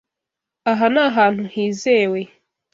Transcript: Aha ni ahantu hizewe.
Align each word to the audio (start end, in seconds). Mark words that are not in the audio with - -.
Aha 0.71 0.87
ni 0.93 1.01
ahantu 1.07 1.43
hizewe. 1.53 2.21